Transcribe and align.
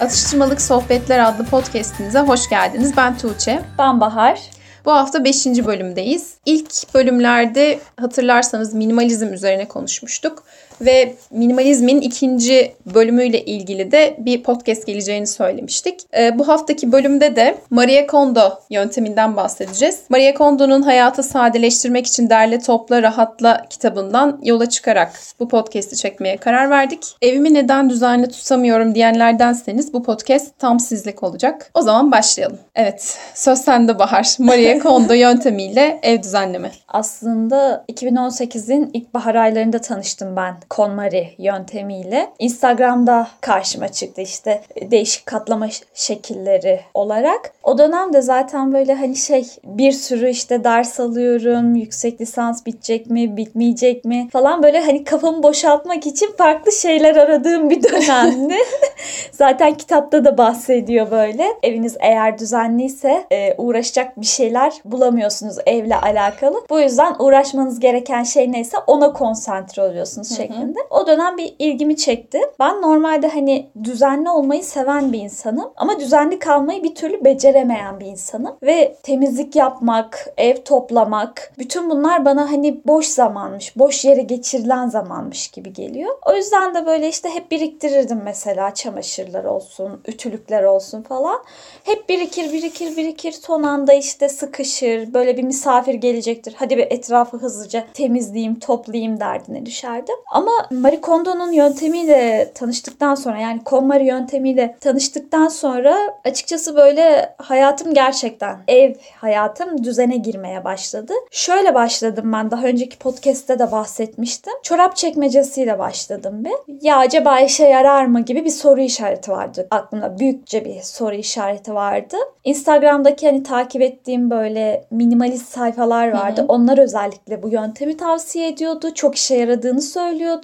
Atıştırmalık 0.00 0.60
Sohbetler 0.60 1.18
adlı 1.18 1.44
podcastinize 1.44 2.18
hoş 2.18 2.48
geldiniz. 2.48 2.96
Ben 2.96 3.18
Tuğçe. 3.18 3.62
Ben 3.78 4.00
Bahar. 4.00 4.40
Bu 4.84 4.92
hafta 4.92 5.24
5. 5.24 5.46
bölümdeyiz. 5.46 6.34
İlk 6.46 6.94
bölümlerde 6.94 7.80
hatırlarsanız 8.00 8.74
minimalizm 8.74 9.32
üzerine 9.32 9.68
konuşmuştuk 9.68 10.44
ve 10.80 11.14
minimalizmin 11.30 12.00
ikinci 12.00 12.72
bölümüyle 12.94 13.44
ilgili 13.44 13.92
de 13.92 14.16
bir 14.18 14.42
podcast 14.42 14.86
geleceğini 14.86 15.26
söylemiştik. 15.26 16.00
E, 16.18 16.38
bu 16.38 16.48
haftaki 16.48 16.92
bölümde 16.92 17.36
de 17.36 17.58
Marie 17.70 18.06
Kondo 18.06 18.58
yönteminden 18.70 19.36
bahsedeceğiz. 19.36 19.98
Marie 20.08 20.34
Kondo'nun 20.34 20.82
Hayatı 20.82 21.22
Sadeleştirmek 21.22 22.06
için 22.06 22.30
Derle 22.30 22.58
Topla 22.58 23.02
Rahatla 23.02 23.64
kitabından 23.70 24.40
yola 24.42 24.68
çıkarak 24.68 25.12
bu 25.40 25.48
podcast'i 25.48 25.96
çekmeye 25.96 26.36
karar 26.36 26.70
verdik. 26.70 27.16
Evimi 27.22 27.54
neden 27.54 27.90
düzenli 27.90 28.28
tutamıyorum 28.28 28.94
diyenlerdenseniz 28.94 29.92
bu 29.92 30.02
podcast 30.02 30.58
tam 30.58 30.80
sizlik 30.80 31.22
olacak. 31.22 31.70
O 31.74 31.82
zaman 31.82 32.12
başlayalım. 32.12 32.58
Evet, 32.74 33.18
söz 33.34 33.58
sende 33.58 33.98
Bahar. 33.98 34.36
Marie 34.38 34.78
Kondo 34.82 35.12
yöntemiyle 35.12 36.00
ev 36.02 36.22
düzenleme. 36.22 36.70
Aslında 36.88 37.84
2018'in 37.92 38.90
ilk 38.94 39.14
bahar 39.14 39.34
aylarında 39.34 39.80
tanıştım 39.80 40.36
ben 40.36 40.54
KonMari 40.70 41.34
yöntemiyle. 41.38 42.30
Instagram'da 42.38 43.28
karşıma 43.40 43.88
çıktı 43.88 44.20
işte 44.20 44.62
değişik 44.90 45.26
katlama 45.26 45.66
şekilleri 45.94 46.80
olarak. 46.94 47.52
O 47.62 47.78
dönemde 47.78 48.22
zaten 48.22 48.72
böyle 48.72 48.94
hani 48.94 49.16
şey 49.16 49.46
bir 49.64 49.92
sürü 49.92 50.28
işte 50.30 50.64
ders 50.64 51.00
alıyorum. 51.00 51.74
Yüksek 51.74 52.20
lisans 52.20 52.66
bitecek 52.66 53.10
mi, 53.10 53.36
bitmeyecek 53.36 54.04
mi 54.04 54.28
falan 54.32 54.62
böyle 54.62 54.80
hani 54.80 55.04
kafamı 55.04 55.42
boşaltmak 55.42 56.06
için 56.06 56.32
farklı 56.38 56.72
şeyler 56.72 57.16
aradığım 57.16 57.70
bir 57.70 57.82
dönemdi. 57.82 58.54
zaten 59.32 59.74
kitapta 59.74 60.24
da 60.24 60.38
bahsediyor 60.38 61.10
böyle. 61.10 61.46
Eviniz 61.62 61.96
eğer 62.00 62.38
düzenliyse 62.38 63.24
e, 63.32 63.54
uğraşacak 63.58 64.20
bir 64.20 64.26
şeyler 64.26 64.72
bulamıyorsunuz 64.84 65.56
evle 65.66 65.96
alakalı. 65.96 66.60
Bu 66.70 66.80
yüzden 66.80 67.16
uğraşmanız 67.18 67.80
gereken 67.80 68.22
şey 68.22 68.52
neyse 68.52 68.76
ona 68.86 69.12
konsantre 69.12 69.82
oluyorsunuz 69.82 70.36
şeklinde 70.36 70.59
şeklinde. 70.60 70.78
O 70.90 71.06
dönem 71.06 71.36
bir 71.36 71.54
ilgimi 71.58 71.96
çekti. 71.96 72.40
Ben 72.60 72.82
normalde 72.82 73.28
hani 73.28 73.70
düzenli 73.84 74.30
olmayı 74.30 74.64
seven 74.64 75.12
bir 75.12 75.18
insanım 75.18 75.72
ama 75.76 76.00
düzenli 76.00 76.38
kalmayı 76.38 76.82
bir 76.82 76.94
türlü 76.94 77.24
beceremeyen 77.24 78.00
bir 78.00 78.06
insanım. 78.06 78.56
Ve 78.62 78.96
temizlik 79.02 79.56
yapmak, 79.56 80.26
ev 80.36 80.56
toplamak 80.56 81.52
bütün 81.58 81.90
bunlar 81.90 82.24
bana 82.24 82.52
hani 82.52 82.80
boş 82.86 83.06
zamanmış, 83.06 83.78
boş 83.78 84.04
yere 84.04 84.22
geçirilen 84.22 84.88
zamanmış 84.88 85.48
gibi 85.48 85.72
geliyor. 85.72 86.14
O 86.26 86.36
yüzden 86.36 86.74
de 86.74 86.86
böyle 86.86 87.08
işte 87.08 87.30
hep 87.30 87.50
biriktirirdim 87.50 88.20
mesela 88.24 88.74
çamaşırlar 88.74 89.44
olsun, 89.44 90.00
ütülükler 90.06 90.62
olsun 90.62 91.02
falan. 91.02 91.38
Hep 91.84 92.08
birikir, 92.08 92.52
birikir, 92.52 92.96
birikir. 92.96 93.32
Son 93.32 93.62
anda 93.62 93.92
işte 93.92 94.28
sıkışır. 94.28 95.14
Böyle 95.14 95.36
bir 95.36 95.42
misafir 95.42 95.94
gelecektir. 95.94 96.54
Hadi 96.58 96.76
bir 96.76 96.86
etrafı 96.90 97.36
hızlıca 97.36 97.84
temizleyeyim, 97.94 98.58
toplayayım 98.58 99.20
derdine 99.20 99.66
düşerdim. 99.66 100.16
Ama 100.32 100.49
ama 100.50 100.80
Marie 100.80 101.00
Kondo'nun 101.00 101.52
yöntemiyle 101.52 102.50
tanıştıktan 102.54 103.14
sonra 103.14 103.38
yani 103.38 103.64
KonMari 103.64 104.06
yöntemiyle 104.06 104.76
tanıştıktan 104.80 105.48
sonra 105.48 105.96
açıkçası 106.24 106.76
böyle 106.76 107.34
hayatım 107.38 107.94
gerçekten 107.94 108.58
ev 108.68 108.94
hayatım 109.16 109.84
düzene 109.84 110.16
girmeye 110.16 110.64
başladı. 110.64 111.12
Şöyle 111.30 111.74
başladım 111.74 112.32
ben 112.32 112.50
daha 112.50 112.66
önceki 112.66 112.98
podcast'te 112.98 113.58
de 113.58 113.72
bahsetmiştim. 113.72 114.52
Çorap 114.62 114.96
çekmecesiyle 114.96 115.78
başladım 115.78 116.44
bir. 116.44 116.86
Ya 116.86 116.96
acaba 116.96 117.40
işe 117.40 117.64
yarar 117.64 118.04
mı 118.04 118.20
gibi 118.20 118.44
bir 118.44 118.50
soru 118.50 118.80
işareti 118.80 119.30
vardı. 119.30 119.68
Aklımda 119.70 120.18
büyükçe 120.18 120.64
bir 120.64 120.80
soru 120.80 121.14
işareti 121.14 121.74
vardı. 121.74 122.16
Instagram'daki 122.44 123.26
hani 123.26 123.42
takip 123.42 123.82
ettiğim 123.82 124.30
böyle 124.30 124.84
minimalist 124.90 125.48
sayfalar 125.48 126.12
vardı. 126.12 126.40
Hı 126.40 126.44
hı. 126.44 126.46
Onlar 126.48 126.78
özellikle 126.78 127.42
bu 127.42 127.48
yöntemi 127.48 127.96
tavsiye 127.96 128.48
ediyordu. 128.48 128.94
Çok 128.94 129.14
işe 129.14 129.36
yaradığını 129.36 129.82
söylüyordu. 129.82 130.39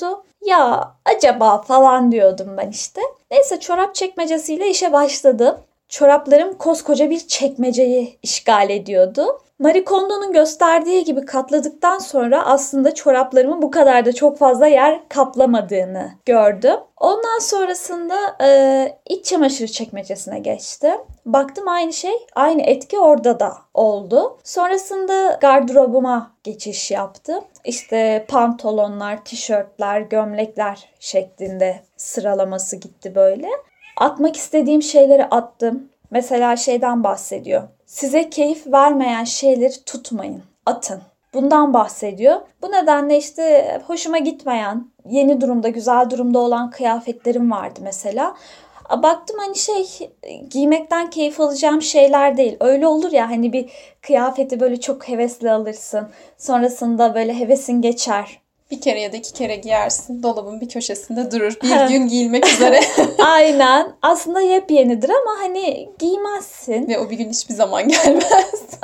Ya 0.46 0.94
acaba 1.04 1.62
falan 1.62 2.12
diyordum 2.12 2.56
ben 2.56 2.70
işte. 2.70 3.00
Neyse 3.30 3.60
çorap 3.60 3.94
çekmecesiyle 3.94 4.68
işe 4.70 4.92
başladım. 4.92 5.56
Çoraplarım 5.88 6.58
koskoca 6.58 7.10
bir 7.10 7.18
çekmeceyi 7.18 8.18
işgal 8.22 8.70
ediyordu. 8.70 9.40
Marie 9.58 9.84
Kondo'nun 9.84 10.32
gösterdiği 10.32 11.04
gibi 11.04 11.24
katladıktan 11.24 11.98
sonra 11.98 12.46
aslında 12.46 12.94
çoraplarımın 12.94 13.62
bu 13.62 13.70
kadar 13.70 14.04
da 14.04 14.12
çok 14.12 14.38
fazla 14.38 14.66
yer 14.66 15.08
kaplamadığını 15.08 16.10
gördüm. 16.26 16.76
Ondan 16.96 17.38
sonrasında 17.38 18.16
e, 18.42 18.98
iç 19.08 19.24
çamaşır 19.24 19.68
çekmecesine 19.68 20.38
geçtim. 20.38 20.96
Baktım 21.26 21.68
aynı 21.68 21.92
şey, 21.92 22.14
aynı 22.34 22.62
etki 22.62 22.98
orada 22.98 23.40
da 23.40 23.52
oldu. 23.74 24.38
Sonrasında 24.44 25.38
gardırobuma 25.40 26.32
geçiş 26.44 26.90
yaptım. 26.90 27.44
İşte 27.64 28.24
pantolonlar, 28.28 29.24
tişörtler, 29.24 30.00
gömlekler 30.00 30.88
şeklinde 31.00 31.82
sıralaması 31.96 32.76
gitti 32.76 33.14
böyle. 33.14 33.48
Atmak 33.96 34.36
istediğim 34.36 34.82
şeyleri 34.82 35.24
attım. 35.24 35.88
Mesela 36.10 36.56
şeyden 36.56 37.04
bahsediyor. 37.04 37.62
Size 37.86 38.30
keyif 38.30 38.66
vermeyen 38.66 39.24
şeyleri 39.24 39.84
tutmayın, 39.86 40.42
atın. 40.66 41.00
Bundan 41.34 41.74
bahsediyor. 41.74 42.36
Bu 42.62 42.72
nedenle 42.72 43.18
işte 43.18 43.80
hoşuma 43.86 44.18
gitmeyen, 44.18 44.90
yeni 45.08 45.40
durumda, 45.40 45.68
güzel 45.68 46.10
durumda 46.10 46.38
olan 46.38 46.70
kıyafetlerim 46.70 47.50
vardı 47.50 47.80
mesela. 47.82 48.36
Baktım 48.90 49.36
hani 49.38 49.56
şey 49.56 49.86
giymekten 50.50 51.10
keyif 51.10 51.40
alacağım 51.40 51.82
şeyler 51.82 52.36
değil. 52.36 52.56
Öyle 52.60 52.86
olur 52.86 53.12
ya 53.12 53.30
hani 53.30 53.52
bir 53.52 53.70
kıyafeti 54.02 54.60
böyle 54.60 54.80
çok 54.80 55.08
hevesli 55.08 55.50
alırsın. 55.50 56.08
Sonrasında 56.38 57.14
böyle 57.14 57.38
hevesin 57.38 57.82
geçer 57.82 58.40
bir 58.70 58.80
kere 58.80 59.00
ya 59.00 59.12
da 59.12 59.16
iki 59.16 59.32
kere 59.32 59.56
giyersin. 59.56 60.22
Dolabın 60.22 60.60
bir 60.60 60.68
köşesinde 60.68 61.30
durur. 61.30 61.58
Bir 61.62 61.88
gün 61.94 62.08
giyilmek 62.08 62.46
üzere. 62.54 62.80
Aynen. 63.18 63.92
Aslında 64.02 64.40
yepyenidir 64.40 65.08
ama 65.10 65.40
hani 65.40 65.88
giymezsin. 65.98 66.88
Ve 66.88 66.98
o 66.98 67.10
bir 67.10 67.16
gün 67.18 67.30
hiçbir 67.30 67.54
zaman 67.54 67.88
gelmez. 67.88 68.78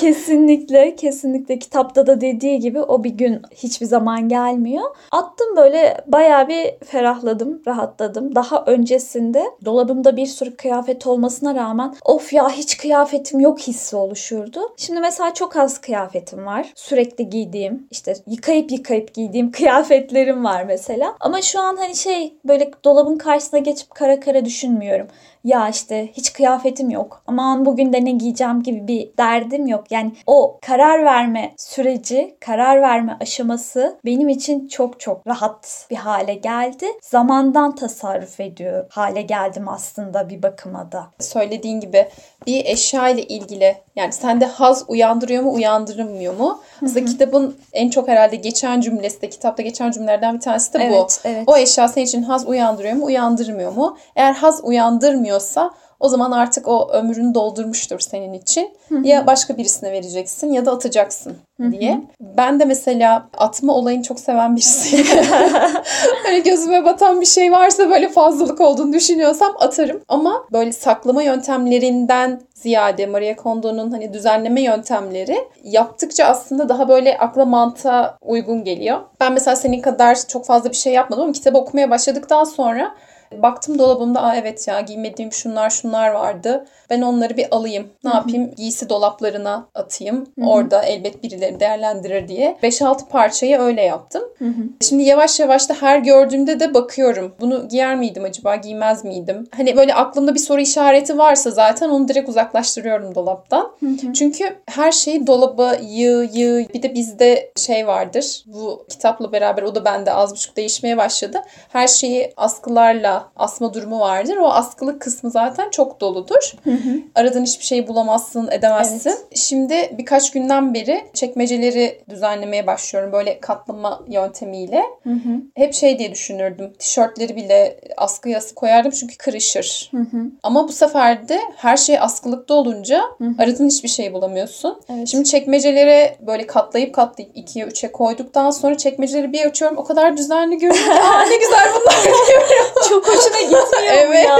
kesinlikle. 0.00 0.96
Kesinlikle. 0.96 1.58
Kitapta 1.58 2.06
da 2.06 2.20
dediği 2.20 2.58
gibi 2.58 2.80
o 2.80 3.04
bir 3.04 3.10
gün 3.10 3.42
hiçbir 3.54 3.86
zaman 3.86 4.28
gelmiyor. 4.28 4.84
Attım 5.10 5.56
böyle 5.56 6.04
bayağı 6.06 6.48
bir 6.48 6.86
ferahladım, 6.86 7.62
rahatladım. 7.66 8.34
Daha 8.34 8.64
öncesinde 8.64 9.44
dolabımda 9.64 10.16
bir 10.16 10.26
sürü 10.26 10.56
kıyafet 10.56 11.06
olmasına 11.06 11.54
rağmen 11.54 11.94
of 12.04 12.32
ya 12.32 12.50
hiç 12.50 12.76
kıyafetim 12.76 13.40
yok 13.40 13.60
hissi 13.60 13.96
oluşurdu. 13.96 14.60
Şimdi 14.76 15.00
mesela 15.00 15.34
çok 15.34 15.56
az 15.56 15.78
kıyafetim 15.80 16.46
var. 16.46 16.72
Sürekli 16.74 17.30
giydiğim, 17.30 17.86
işte 17.90 18.14
yıkayıp 18.26 18.72
yıkayıp 18.72 19.14
giydiğim 19.14 19.27
giydiğim 19.28 19.50
kıyafetlerim 19.52 20.44
var 20.44 20.64
mesela. 20.64 21.14
Ama 21.20 21.42
şu 21.42 21.60
an 21.60 21.76
hani 21.76 21.96
şey 21.96 22.34
böyle 22.44 22.70
dolabın 22.84 23.18
karşısına 23.18 23.60
geçip 23.60 23.90
kara 23.90 24.20
kara 24.20 24.44
düşünmüyorum 24.44 25.06
ya 25.48 25.68
işte 25.68 26.08
hiç 26.12 26.32
kıyafetim 26.32 26.90
yok 26.90 27.22
aman 27.26 27.64
bugün 27.64 27.92
de 27.92 28.04
ne 28.04 28.10
giyeceğim 28.10 28.62
gibi 28.62 28.88
bir 28.88 29.16
derdim 29.18 29.66
yok. 29.66 29.84
Yani 29.90 30.12
o 30.26 30.58
karar 30.66 31.04
verme 31.04 31.54
süreci, 31.56 32.36
karar 32.40 32.82
verme 32.82 33.16
aşaması 33.20 33.98
benim 34.04 34.28
için 34.28 34.68
çok 34.68 35.00
çok 35.00 35.26
rahat 35.26 35.86
bir 35.90 35.96
hale 35.96 36.34
geldi. 36.34 36.86
Zamandan 37.02 37.74
tasarruf 37.74 38.40
ediyor 38.40 38.86
hale 38.90 39.22
geldim 39.22 39.68
aslında 39.68 40.28
bir 40.28 40.42
bakıma 40.42 40.92
da. 40.92 41.06
Söylediğin 41.20 41.80
gibi 41.80 42.08
bir 42.46 42.64
eşya 42.64 43.08
ile 43.08 43.22
ilgili 43.22 43.76
yani 43.96 44.12
sende 44.12 44.46
haz 44.46 44.84
uyandırıyor 44.88 45.42
mu 45.42 45.52
uyandırmıyor 45.52 46.36
mu? 46.36 46.60
Aslında 46.84 47.04
kitabın 47.04 47.56
en 47.72 47.90
çok 47.90 48.08
herhalde 48.08 48.36
geçen 48.36 48.80
cümlesi 48.80 49.22
de 49.22 49.28
kitapta 49.28 49.62
geçen 49.62 49.90
cümlelerden 49.90 50.34
bir 50.34 50.40
tanesi 50.40 50.74
de 50.74 50.78
bu. 50.78 50.82
Evet, 50.82 51.20
evet. 51.24 51.44
O 51.46 51.56
eşya 51.56 51.88
senin 51.88 52.06
için 52.06 52.22
haz 52.22 52.48
uyandırıyor 52.48 52.94
mu 52.94 53.04
uyandırmıyor 53.04 53.72
mu? 53.72 53.98
Eğer 54.16 54.32
haz 54.32 54.60
uyandırmıyor 54.64 55.37
istemiyorsa 55.38 55.70
o 56.00 56.08
zaman 56.08 56.32
artık 56.32 56.68
o 56.68 56.90
ömrünü 56.92 57.34
doldurmuştur 57.34 58.00
senin 58.00 58.32
için. 58.32 58.70
Hı-hı. 58.88 59.06
Ya 59.06 59.26
başka 59.26 59.56
birisine 59.56 59.92
vereceksin 59.92 60.52
ya 60.52 60.66
da 60.66 60.72
atacaksın 60.72 61.36
Hı-hı. 61.60 61.72
diye. 61.72 62.00
Ben 62.20 62.60
de 62.60 62.64
mesela 62.64 63.28
atma 63.38 63.72
olayını 63.72 64.02
çok 64.02 64.20
seven 64.20 64.56
birisiyim. 64.56 65.06
hani 66.24 66.42
gözüme 66.42 66.84
batan 66.84 67.20
bir 67.20 67.26
şey 67.26 67.52
varsa 67.52 67.90
böyle 67.90 68.08
fazlalık 68.08 68.60
olduğunu 68.60 68.92
düşünüyorsam 68.92 69.54
atarım. 69.58 70.00
Ama 70.08 70.44
böyle 70.52 70.72
saklama 70.72 71.22
yöntemlerinden 71.22 72.40
ziyade 72.54 73.06
Maria 73.06 73.36
Kondo'nun 73.36 73.90
hani 73.90 74.12
düzenleme 74.12 74.62
yöntemleri 74.62 75.38
yaptıkça 75.64 76.24
aslında 76.24 76.68
daha 76.68 76.88
böyle 76.88 77.18
akla 77.18 77.44
mantığa 77.44 78.18
uygun 78.22 78.64
geliyor. 78.64 78.98
Ben 79.20 79.32
mesela 79.32 79.56
senin 79.56 79.80
kadar 79.80 80.18
çok 80.28 80.46
fazla 80.46 80.70
bir 80.70 80.76
şey 80.76 80.92
yapmadım 80.92 81.24
ama 81.24 81.32
kitabı 81.32 81.58
okumaya 81.58 81.90
başladıktan 81.90 82.44
sonra 82.44 82.94
Baktım 83.36 83.78
dolabımda 83.78 84.22
aa 84.22 84.36
evet 84.36 84.68
ya 84.68 84.80
giymediğim 84.80 85.32
şunlar 85.32 85.70
şunlar 85.70 86.10
vardı. 86.10 86.64
Ben 86.90 87.02
onları 87.02 87.36
bir 87.36 87.46
alayım. 87.50 87.86
Ne 88.04 88.10
Hı-hı. 88.10 88.18
yapayım? 88.18 88.50
Giysi 88.56 88.88
dolaplarına 88.88 89.68
atayım. 89.74 90.16
Hı-hı. 90.38 90.46
Orada 90.46 90.82
elbet 90.82 91.22
birileri 91.22 91.60
değerlendirir 91.60 92.28
diye. 92.28 92.58
5-6 92.62 93.08
parçayı 93.08 93.58
öyle 93.58 93.82
yaptım. 93.82 94.22
Hı-hı. 94.38 94.62
Şimdi 94.80 95.02
yavaş 95.02 95.40
yavaş 95.40 95.68
da 95.68 95.74
her 95.74 95.98
gördüğümde 95.98 96.60
de 96.60 96.74
bakıyorum. 96.74 97.34
Bunu 97.40 97.68
giyer 97.68 97.96
miydim 97.96 98.24
acaba? 98.24 98.56
Giymez 98.56 99.04
miydim? 99.04 99.48
Hani 99.56 99.76
böyle 99.76 99.94
aklımda 99.94 100.34
bir 100.34 100.38
soru 100.40 100.60
işareti 100.60 101.18
varsa 101.18 101.50
zaten 101.50 101.88
onu 101.88 102.08
direkt 102.08 102.28
uzaklaştırıyorum 102.28 103.14
dolaptan. 103.14 103.72
Hı-hı. 103.80 104.12
Çünkü 104.12 104.56
her 104.66 104.92
şeyi 104.92 105.26
dolaba 105.26 105.74
yığ 105.74 106.28
yığ. 106.32 106.68
Bir 106.74 106.82
de 106.82 106.94
bizde 106.94 107.52
şey 107.56 107.86
vardır. 107.86 108.44
Bu 108.46 108.86
kitapla 108.88 109.32
beraber 109.32 109.62
o 109.62 109.74
da 109.74 109.84
bende 109.84 110.12
az 110.12 110.32
buçuk 110.32 110.56
değişmeye 110.56 110.96
başladı. 110.96 111.42
Her 111.68 111.86
şeyi 111.88 112.32
askılarla 112.36 113.17
asma 113.36 113.74
durumu 113.74 114.00
vardır. 114.00 114.36
O 114.36 114.48
askılı 114.48 114.98
kısmı 114.98 115.30
zaten 115.30 115.70
çok 115.70 116.00
doludur. 116.00 116.52
Hı 116.64 116.70
hı. 116.70 117.00
Aradığın 117.14 117.44
hiçbir 117.44 117.64
şeyi 117.64 117.88
bulamazsın, 117.88 118.48
edemezsin. 118.50 119.10
Evet. 119.10 119.26
Şimdi 119.34 119.94
birkaç 119.98 120.30
günden 120.30 120.74
beri 120.74 121.04
çekmeceleri 121.14 122.02
düzenlemeye 122.10 122.66
başlıyorum. 122.66 123.12
Böyle 123.12 123.40
katlama 123.40 124.00
yöntemiyle. 124.08 124.82
Hı 125.02 125.10
hı. 125.10 125.42
Hep 125.54 125.74
şey 125.74 125.98
diye 125.98 126.12
düşünürdüm. 126.12 126.72
Tişörtleri 126.78 127.36
bile 127.36 127.80
askıya 127.96 128.40
koyardım 128.54 128.90
çünkü 128.90 129.16
kırışır. 129.16 129.90
Hı 129.90 129.96
hı. 129.96 130.30
Ama 130.42 130.68
bu 130.68 130.72
sefer 130.72 131.28
de 131.28 131.40
her 131.56 131.76
şey 131.76 131.98
askılıkta 131.98 132.54
olunca 132.54 133.02
hı 133.18 133.24
hı. 133.24 133.34
aradığın 133.38 133.68
hiçbir 133.68 133.88
şey 133.88 134.12
bulamıyorsun. 134.12 134.80
Evet. 134.88 135.08
Şimdi 135.08 135.24
çekmecelere 135.24 136.16
böyle 136.20 136.46
katlayıp 136.46 136.94
katlayıp 136.94 137.32
ikiye 137.34 137.64
üçe 137.64 137.92
koyduktan 137.92 138.50
sonra 138.50 138.76
çekmeceleri 138.76 139.32
bir 139.32 139.46
açıyorum. 139.46 139.78
O 139.78 139.84
kadar 139.84 140.16
düzenli 140.16 140.58
görünüyor. 140.58 140.96
Aa 140.96 141.22
ne 141.22 141.36
güzel 141.36 141.68
bunlar 141.74 142.04
diyorum. 142.04 142.48
Çok 142.88 143.07
hoşuna 143.08 143.40
gitmiyor 143.40 143.94
evet. 143.94 144.24
ya. 144.28 144.38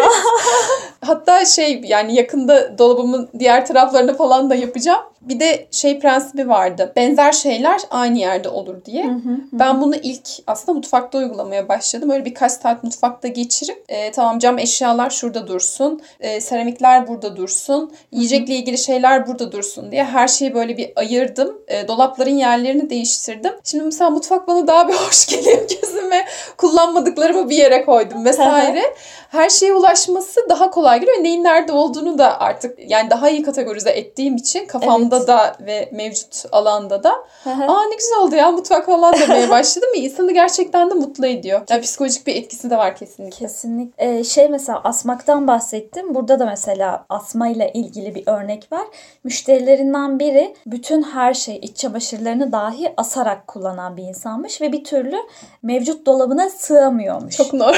Hatta 1.07 1.45
şey 1.45 1.81
yani 1.85 2.15
yakında 2.15 2.79
dolabımın 2.79 3.29
diğer 3.39 3.67
taraflarını 3.67 4.17
falan 4.17 4.51
da 4.51 4.55
yapacağım. 4.55 5.01
Bir 5.21 5.41
de 5.41 5.67
şey 5.71 6.01
prensibi 6.01 6.49
vardı. 6.49 6.93
Benzer 6.97 7.33
şeyler 7.33 7.81
aynı 7.91 8.19
yerde 8.19 8.49
olur 8.49 8.85
diye. 8.85 9.05
Hı 9.05 9.09
hı 9.09 9.13
hı. 9.13 9.39
Ben 9.53 9.81
bunu 9.81 9.95
ilk 9.97 10.29
aslında 10.47 10.73
mutfakta 10.73 11.19
uygulamaya 11.19 11.69
başladım. 11.69 12.11
Öyle 12.11 12.25
birkaç 12.25 12.53
saat 12.53 12.85
mutfakta 12.85 13.29
geçirip 13.29 13.85
e, 13.89 14.13
tamam 14.13 14.39
cam 14.39 14.59
eşyalar 14.59 15.11
şurada 15.11 15.47
dursun. 15.47 16.01
E, 16.21 16.41
seramikler 16.41 17.09
burada 17.09 17.37
dursun. 17.37 17.93
Yiyecekle 18.13 18.55
ilgili 18.55 18.79
şeyler 18.79 19.27
burada 19.27 19.53
dursun 19.53 19.93
diye 19.93 20.05
her 20.05 20.29
şeyi 20.29 20.55
böyle 20.55 20.77
bir 20.77 20.93
ayırdım. 20.97 21.59
E, 21.69 21.89
dolapların 21.89 22.37
yerlerini 22.37 22.91
değiştirdim. 22.91 23.53
Şimdi 23.65 23.85
mesela 23.85 24.11
mutfak 24.11 24.49
bana 24.49 24.67
daha 24.67 24.89
bir 24.89 24.95
hoş 25.09 25.27
geliyor 25.27 25.59
gözüme. 25.69 26.25
Kullanmadıklarımı 26.57 27.51
bir 27.51 27.57
yere 27.57 27.85
koydum 27.85 28.25
vesaire 28.25 28.58
vesaire 28.59 28.85
her 29.29 29.51
şeye 29.51 29.73
ulaşması 29.73 30.41
daha 30.49 30.71
kolay 30.71 31.01
geliyor. 31.01 31.17
Neyin 31.25 31.45
nerede 31.45 31.73
olduğunu 31.73 32.19
da 32.19 32.41
artık 32.41 32.91
yani 32.91 33.11
daha 33.11 33.31
iyi 33.31 33.43
kategorize 33.43 33.91
ettiğim 33.91 34.37
için 34.37 34.67
kafamda 34.67 35.17
evet. 35.17 35.29
da 35.29 35.57
ve 35.61 35.89
mevcut 35.93 36.45
alanda 36.53 37.03
da 37.03 37.13
aa 37.47 37.85
ne 37.89 37.95
güzel 37.95 38.19
oldu 38.19 38.35
ya 38.35 38.51
mutfak 38.51 38.87
falan 38.87 39.15
demeye 39.21 39.51
başladım 39.51 39.89
insanı 39.95 40.33
gerçekten 40.33 40.91
de 40.91 40.95
mutlu 40.95 41.27
ediyor. 41.27 41.61
Yani 41.71 41.81
psikolojik 41.81 42.27
bir 42.27 42.37
etkisi 42.37 42.71
de 42.71 42.77
var 42.77 42.97
kesinlikle. 42.97 43.39
Kesinlikle. 43.39 44.19
Ee, 44.19 44.25
şey 44.25 44.49
mesela 44.49 44.81
asmaktan 44.85 45.47
bahsettim. 45.47 46.15
Burada 46.15 46.39
da 46.39 46.47
mesela 46.47 47.07
asma 47.09 47.49
ile 47.49 47.73
ilgili 47.75 48.15
bir 48.15 48.23
örnek 48.27 48.73
var. 48.73 48.87
Müşterilerinden 49.25 50.19
biri 50.19 50.55
bütün 50.67 51.03
her 51.03 51.35
şey 51.35 51.59
iç 51.63 51.77
çamaşırlarını 51.77 52.53
dahi 52.53 52.93
asarak 52.97 53.47
kullanan 53.47 53.97
bir 53.97 54.03
insanmış 54.03 54.61
ve 54.61 54.73
bir 54.73 54.85
türlü 54.85 55.17
mevcut 55.63 56.07
dolabına 56.07 56.51
sığamıyormuş. 56.51 57.37
Çok 57.37 57.53
normal. 57.53 57.75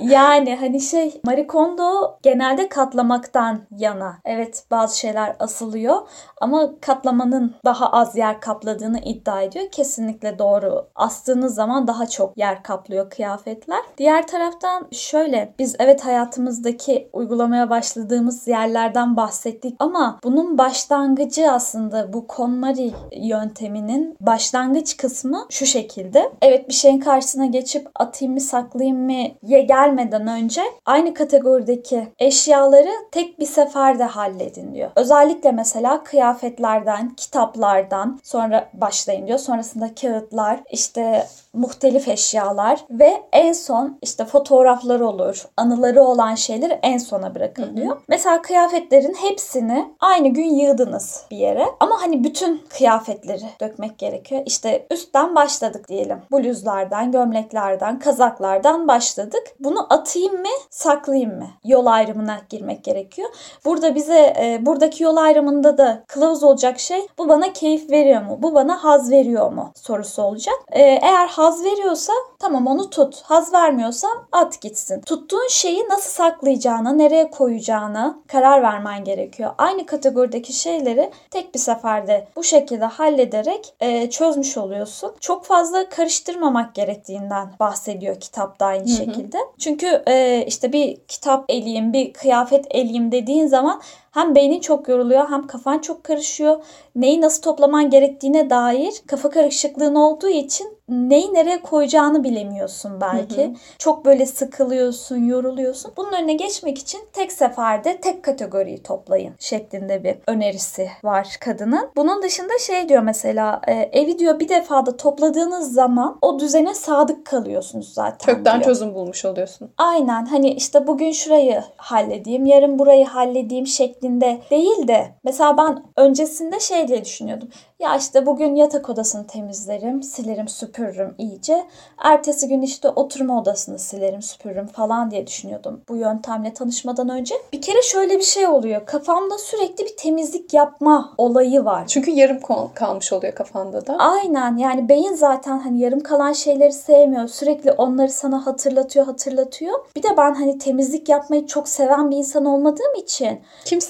yani 0.00 0.59
hani 0.60 0.80
şey 0.80 1.20
Marie 1.24 1.46
Kondo 1.46 2.18
genelde 2.22 2.68
katlamaktan 2.68 3.60
yana. 3.76 4.16
Evet 4.24 4.64
bazı 4.70 4.98
şeyler 4.98 5.36
asılıyor 5.38 5.96
ama 6.40 6.70
katlamanın 6.80 7.54
daha 7.64 7.92
az 7.92 8.16
yer 8.16 8.40
kapladığını 8.40 8.98
iddia 8.98 9.42
ediyor. 9.42 9.64
Kesinlikle 9.72 10.38
doğru. 10.38 10.88
Astığınız 10.94 11.54
zaman 11.54 11.86
daha 11.86 12.06
çok 12.06 12.38
yer 12.38 12.62
kaplıyor 12.62 13.10
kıyafetler. 13.10 13.80
Diğer 13.98 14.26
taraftan 14.26 14.88
şöyle 14.92 15.54
biz 15.58 15.76
evet 15.78 16.04
hayatımızdaki 16.04 17.10
uygulamaya 17.12 17.70
başladığımız 17.70 18.48
yerlerden 18.48 19.16
bahsettik 19.16 19.76
ama 19.78 20.18
bunun 20.24 20.58
başlangıcı 20.58 21.52
aslında 21.52 22.12
bu 22.12 22.26
KonMari 22.26 22.92
yönteminin 23.12 24.16
başlangıç 24.20 24.96
kısmı 24.96 25.46
şu 25.50 25.66
şekilde. 25.66 26.32
Evet 26.42 26.68
bir 26.68 26.74
şeyin 26.74 27.00
karşısına 27.00 27.46
geçip 27.46 27.88
atayım 27.94 28.34
mı 28.34 28.40
saklayayım 28.40 28.98
mı 28.98 29.12
ye 29.42 29.60
gelmeden 29.62 30.26
önce 30.26 30.49
aynı 30.86 31.14
kategorideki 31.14 32.08
eşyaları 32.18 32.90
tek 33.12 33.38
bir 33.40 33.46
seferde 33.46 34.04
halledin 34.04 34.74
diyor. 34.74 34.90
Özellikle 34.96 35.52
mesela 35.52 36.04
kıyafetlerden, 36.04 37.14
kitaplardan 37.14 38.20
sonra 38.22 38.70
başlayın 38.74 39.26
diyor. 39.26 39.38
Sonrasında 39.38 39.94
kağıtlar, 39.94 40.60
işte 40.70 41.26
muhtelif 41.52 42.08
eşyalar 42.08 42.84
ve 42.90 43.22
en 43.32 43.52
son 43.52 43.98
işte 44.02 44.24
fotoğraflar 44.24 45.00
olur, 45.00 45.44
anıları 45.56 46.02
olan 46.02 46.34
şeyleri 46.34 46.78
en 46.82 46.98
sona 46.98 47.34
bırakılıyor. 47.34 47.86
Hı 47.86 47.98
hı. 47.98 48.02
Mesela 48.08 48.42
kıyafetlerin 48.42 49.14
hepsini 49.14 49.94
aynı 50.00 50.28
gün 50.28 50.54
yığdınız 50.54 51.24
bir 51.30 51.36
yere 51.36 51.64
ama 51.80 52.02
hani 52.02 52.24
bütün 52.24 52.62
kıyafetleri 52.68 53.44
dökmek 53.60 53.98
gerekiyor. 53.98 54.42
İşte 54.46 54.86
üstten 54.90 55.34
başladık 55.34 55.88
diyelim. 55.88 56.22
Bluzlardan, 56.32 57.12
gömleklerden, 57.12 57.98
kazaklardan 57.98 58.88
başladık. 58.88 59.42
Bunu 59.60 59.86
atayım 59.90 60.32
mı, 60.32 60.48
saklayayım 60.70 61.38
mı? 61.38 61.46
Yol 61.64 61.86
ayrımına 61.86 62.36
girmek 62.48 62.84
gerekiyor. 62.84 63.28
Burada 63.64 63.94
bize 63.94 64.34
e, 64.40 64.66
buradaki 64.66 65.02
yol 65.04 65.16
ayrımında 65.16 65.78
da 65.78 66.02
kılavuz 66.06 66.42
olacak 66.42 66.80
şey 66.80 67.06
bu 67.18 67.28
bana 67.28 67.52
keyif 67.52 67.90
veriyor 67.90 68.22
mu? 68.22 68.38
Bu 68.42 68.54
bana 68.54 68.84
haz 68.84 69.10
veriyor 69.10 69.52
mu? 69.52 69.72
sorusu 69.74 70.22
olacak. 70.22 70.54
E, 70.72 70.82
eğer 70.82 71.28
haz 71.40 71.64
veriyorsa 71.64 72.12
tamam 72.38 72.66
onu 72.66 72.90
tut. 72.90 73.22
Haz 73.22 73.52
vermiyorsa 73.52 74.08
at 74.32 74.60
gitsin. 74.60 75.00
Tuttuğun 75.00 75.48
şeyi 75.50 75.88
nasıl 75.88 76.10
saklayacağına, 76.10 76.92
nereye 76.92 77.30
koyacağına 77.30 78.18
karar 78.26 78.62
vermen 78.62 79.04
gerekiyor. 79.04 79.50
Aynı 79.58 79.86
kategorideki 79.86 80.52
şeyleri 80.52 81.10
tek 81.30 81.54
bir 81.54 81.58
seferde 81.58 82.28
bu 82.36 82.44
şekilde 82.44 82.84
hallederek 82.84 83.74
e, 83.80 84.10
çözmüş 84.10 84.56
oluyorsun. 84.56 85.12
Çok 85.20 85.44
fazla 85.44 85.88
karıştırmamak 85.88 86.74
gerektiğinden 86.74 87.50
bahsediyor 87.60 88.20
kitapta 88.20 88.66
aynı 88.66 88.88
Hı-hı. 88.88 88.96
şekilde. 88.96 89.38
Çünkü 89.58 90.02
e, 90.06 90.44
işte 90.46 90.72
bir 90.72 90.96
kitap 91.08 91.44
eleyim, 91.48 91.92
bir 91.92 92.12
kıyafet 92.12 92.66
eleyim 92.70 93.12
dediğin 93.12 93.46
zaman 93.46 93.80
hem 94.10 94.34
beynin 94.34 94.60
çok 94.60 94.88
yoruluyor 94.88 95.30
hem 95.30 95.46
kafan 95.46 95.78
çok 95.78 96.04
karışıyor. 96.04 96.62
Neyi 96.94 97.20
nasıl 97.20 97.42
toplaman 97.42 97.90
gerektiğine 97.90 98.50
dair 98.50 98.92
kafa 99.06 99.30
karışıklığın 99.30 99.94
olduğu 99.94 100.28
için 100.28 100.78
neyi 100.88 101.34
nereye 101.34 101.62
koyacağını 101.62 102.24
bilemiyorsun 102.24 103.00
belki. 103.00 103.42
Hı 103.44 103.48
hı. 103.48 103.54
Çok 103.78 104.04
böyle 104.04 104.26
sıkılıyorsun, 104.26 105.16
yoruluyorsun. 105.16 105.92
Bunun 105.96 106.12
önüne 106.12 106.34
geçmek 106.34 106.78
için 106.78 107.00
tek 107.12 107.32
seferde 107.32 108.00
tek 108.00 108.22
kategoriyi 108.22 108.82
toplayın 108.82 109.34
şeklinde 109.38 110.04
bir 110.04 110.16
önerisi 110.26 110.88
var 111.04 111.36
kadının. 111.40 111.90
Bunun 111.96 112.22
dışında 112.22 112.58
şey 112.58 112.88
diyor 112.88 113.02
mesela 113.02 113.60
e, 113.66 113.72
evi 113.72 114.18
diyor 114.18 114.40
bir 114.40 114.48
defada 114.48 114.96
topladığınız 114.96 115.72
zaman 115.72 116.18
o 116.22 116.38
düzene 116.38 116.74
sadık 116.74 117.26
kalıyorsunuz 117.26 117.92
zaten 117.94 118.34
Kökten 118.34 118.54
diyor. 118.54 118.64
çözüm 118.64 118.94
bulmuş 118.94 119.24
oluyorsun. 119.24 119.70
Aynen 119.78 120.26
hani 120.26 120.50
işte 120.52 120.86
bugün 120.86 121.12
şurayı 121.12 121.62
halledeyim, 121.76 122.46
yarın 122.46 122.78
burayı 122.78 123.06
halledeyim 123.06 123.66
şeklinde 123.66 123.99
değil 124.02 124.88
de 124.88 125.14
mesela 125.24 125.56
ben 125.56 125.84
öncesinde 125.96 126.60
şey 126.60 126.88
diye 126.88 127.04
düşünüyordum. 127.04 127.48
Ya 127.78 127.96
işte 127.96 128.26
bugün 128.26 128.54
yatak 128.54 128.88
odasını 128.88 129.26
temizlerim, 129.26 130.02
silerim, 130.02 130.48
süpürürüm 130.48 131.14
iyice. 131.18 131.66
Ertesi 131.98 132.48
gün 132.48 132.62
işte 132.62 132.88
oturma 132.88 133.40
odasını 133.40 133.78
silerim, 133.78 134.22
süpürürüm 134.22 134.66
falan 134.66 135.10
diye 135.10 135.26
düşünüyordum 135.26 135.80
bu 135.88 135.96
yöntemle 135.96 136.54
tanışmadan 136.54 137.08
önce. 137.08 137.34
Bir 137.52 137.62
kere 137.62 137.82
şöyle 137.82 138.18
bir 138.18 138.22
şey 138.22 138.46
oluyor. 138.46 138.86
Kafamda 138.86 139.38
sürekli 139.38 139.84
bir 139.84 139.96
temizlik 139.96 140.54
yapma 140.54 141.14
olayı 141.18 141.64
var. 141.64 141.86
Çünkü 141.86 142.10
yarım 142.10 142.40
kalmış 142.74 143.12
oluyor 143.12 143.34
kafanda 143.34 143.86
da. 143.86 143.96
Aynen 143.98 144.56
yani 144.56 144.88
beyin 144.88 145.14
zaten 145.14 145.58
hani 145.58 145.80
yarım 145.80 146.00
kalan 146.00 146.32
şeyleri 146.32 146.72
sevmiyor. 146.72 147.28
Sürekli 147.28 147.72
onları 147.72 148.08
sana 148.08 148.46
hatırlatıyor, 148.46 149.06
hatırlatıyor. 149.06 149.74
Bir 149.96 150.02
de 150.02 150.08
ben 150.16 150.34
hani 150.34 150.58
temizlik 150.58 151.08
yapmayı 151.08 151.46
çok 151.46 151.68
seven 151.68 152.10
bir 152.10 152.16
insan 152.16 152.44
olmadığım 152.44 152.94
için. 152.94 153.40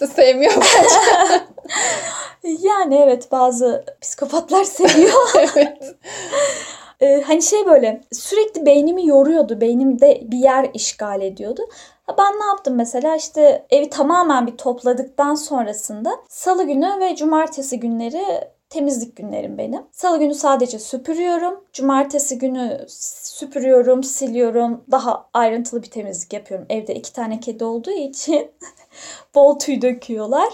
Kimse 0.01 0.15
sevmiyor 0.15 0.53
bence. 0.57 1.45
yani 2.69 2.95
evet 2.95 3.33
bazı 3.33 3.85
psikopatlar 4.01 4.65
seviyor. 4.65 5.31
evet. 5.35 5.95
Ee, 7.01 7.23
hani 7.27 7.43
şey 7.43 7.67
böyle 7.67 8.01
sürekli 8.13 8.67
beynimi 8.67 9.07
yoruyordu. 9.07 9.61
Beynimde 9.61 10.21
bir 10.25 10.39
yer 10.39 10.71
işgal 10.75 11.23
ediyordu. 11.23 11.63
Ben 12.19 12.41
ne 12.41 12.45
yaptım 12.47 12.75
mesela 12.75 13.17
işte 13.17 13.67
evi 13.71 13.91
tamamen 13.91 14.47
bir 14.47 14.57
topladıktan 14.57 15.35
sonrasında 15.35 16.17
salı 16.29 16.65
günü 16.65 17.01
ve 17.01 17.17
cumartesi 17.17 17.81
günleri 17.81 18.25
temizlik 18.71 19.17
günlerim 19.17 19.59
benim. 19.59 19.83
Salı 19.93 20.19
günü 20.19 20.35
sadece 20.35 20.79
süpürüyorum. 20.79 21.65
Cumartesi 21.73 22.39
günü 22.39 22.85
süpürüyorum, 22.89 24.05
siliyorum. 24.05 24.85
Daha 24.91 25.27
ayrıntılı 25.35 25.83
bir 25.83 25.91
temizlik 25.91 26.33
yapıyorum. 26.33 26.67
Evde 26.69 26.95
iki 26.95 27.13
tane 27.13 27.41
kedi 27.41 27.65
olduğu 27.65 27.91
için 27.91 28.51
bol 29.35 29.59
tüy 29.59 29.83
döküyorlar. 29.83 30.49